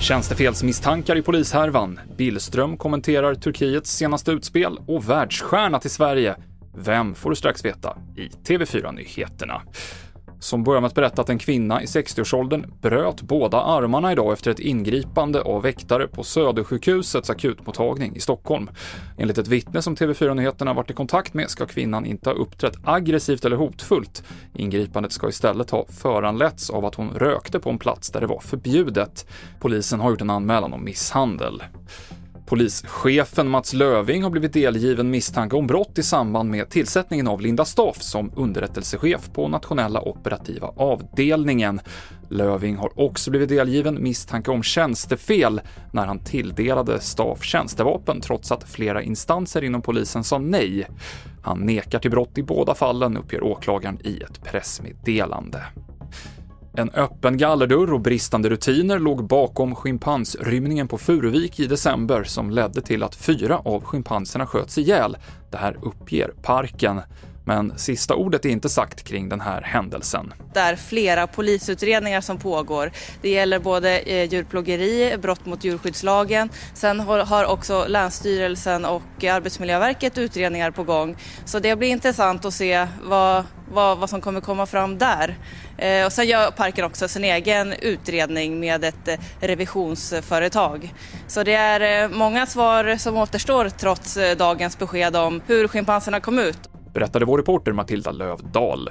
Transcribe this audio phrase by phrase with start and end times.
[0.00, 2.00] Tjänstefelsmisstankar i polishärvan.
[2.16, 6.36] Billström kommenterar Turkiets senaste utspel och världsstjärna till Sverige.
[6.76, 9.62] Vem får du strax veta i TV4-nyheterna
[10.40, 14.50] som börjar med att berätta att en kvinna i 60-årsåldern bröt båda armarna idag efter
[14.50, 18.70] ett ingripande av väktare på Södersjukhusets akutmottagning i Stockholm.
[19.18, 22.78] Enligt ett vittne som TV4 Nyheterna varit i kontakt med ska kvinnan inte ha uppträtt
[22.84, 24.22] aggressivt eller hotfullt.
[24.54, 28.40] Ingripandet ska istället ha föranletts av att hon rökte på en plats där det var
[28.40, 29.26] förbjudet.
[29.60, 31.62] Polisen har gjort en anmälan om misshandel.
[32.48, 37.64] Polischefen Mats Löving har blivit delgiven misstanke om brott i samband med tillsättningen av Linda
[37.64, 41.80] Staff som underrättelsechef på nationella operativa avdelningen.
[42.28, 45.60] Löving har också blivit delgiven misstanke om tjänstefel
[45.92, 50.86] när han tilldelade Staff tjänstevapen trots att flera instanser inom polisen sa nej.
[51.42, 55.62] Han nekar till brott i båda fallen, uppger åklagaren i ett pressmeddelande.
[56.78, 62.80] En öppen gallerdörr och bristande rutiner låg bakom schimpansrymningen på Furuvik i december som ledde
[62.80, 65.16] till att fyra av schimpanserna sköts ihjäl.
[65.50, 67.00] Det här uppger parken.
[67.48, 70.32] Men sista ordet är inte sagt kring den här händelsen.
[70.54, 72.90] Det är flera polisutredningar som pågår.
[73.22, 76.50] Det gäller både eh, djurplågeri, brott mot djurskyddslagen.
[76.74, 81.16] Sen har också Länsstyrelsen och Arbetsmiljöverket utredningar på gång.
[81.44, 85.36] Så det blir intressant att se vad, vad, vad som kommer komma fram där.
[85.78, 90.94] Eh, och sen gör parken också sin egen utredning med ett eh, revisionsföretag.
[91.26, 96.67] Så det är många svar som återstår trots dagens besked om hur schimpanserna kom ut
[96.94, 98.90] berättade vår reporter Matilda Lövdahl.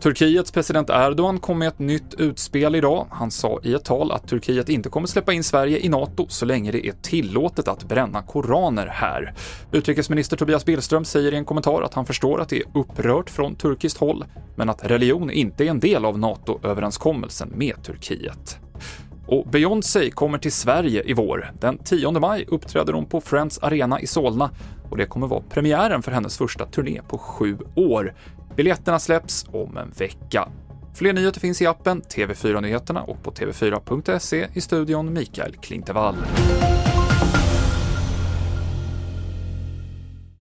[0.00, 3.06] Turkiets president Erdogan kom med ett nytt utspel idag.
[3.10, 6.44] Han sa i ett tal att Turkiet inte kommer släppa in Sverige i NATO så
[6.44, 9.34] länge det är tillåtet att bränna koraner här.
[9.72, 13.54] Utrikesminister Tobias Billström säger i en kommentar att han förstår att det är upprört från
[13.54, 14.24] turkiskt håll,
[14.56, 18.58] men att religion inte är en del av NATO-överenskommelsen med Turkiet.
[19.30, 21.52] Och Beyoncé kommer till Sverige i vår.
[21.60, 24.50] Den 10 maj uppträder hon på Friends Arena i Solna
[24.90, 28.14] och det kommer vara premiären för hennes första turné på sju år.
[28.56, 30.48] Biljetterna släpps om en vecka.
[30.94, 36.16] Fler nyheter finns i appen TV4 Nyheterna och på tv4.se i studion Mikael Klintevall.